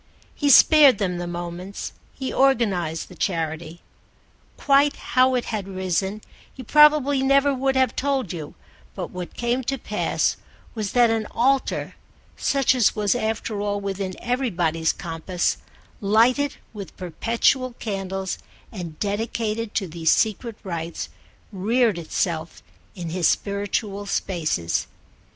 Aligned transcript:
He 0.33 0.49
spared 0.49 0.97
them 0.97 1.19
the 1.19 1.27
moments, 1.27 1.93
he 2.11 2.33
organised 2.33 3.07
the 3.07 3.13
charity. 3.13 3.81
Quite 4.57 4.95
how 4.95 5.35
it 5.35 5.45
had 5.53 5.67
risen 5.67 6.21
he 6.51 6.63
probably 6.63 7.21
never 7.21 7.55
could 7.55 7.75
have 7.75 7.95
told 7.95 8.33
you, 8.33 8.55
but 8.95 9.11
what 9.11 9.35
came 9.35 9.63
to 9.65 9.77
pass 9.77 10.37
was 10.73 10.93
that 10.93 11.11
an 11.11 11.27
altar, 11.29 11.93
such 12.35 12.73
as 12.73 12.95
was 12.95 13.13
after 13.13 13.61
all 13.61 13.79
within 13.79 14.15
everybody's 14.19 14.91
compass, 14.91 15.57
lighted 15.99 16.55
with 16.73 16.97
perpetual 16.97 17.73
candles 17.73 18.39
and 18.71 18.97
dedicated 18.99 19.75
to 19.75 19.87
these 19.87 20.09
secret 20.09 20.55
rites, 20.63 21.09
reared 21.51 21.99
itself 21.99 22.63
in 22.95 23.09
his 23.11 23.27
spiritual 23.27 24.07
spaces. 24.07 24.87